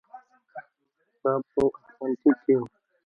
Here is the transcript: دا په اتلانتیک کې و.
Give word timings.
دا 1.21 1.31
په 1.51 1.61
اتلانتیک 1.79 2.37
کې 2.45 2.53
و. 2.59 2.61